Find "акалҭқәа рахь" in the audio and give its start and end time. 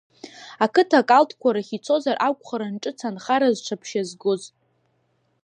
1.01-1.73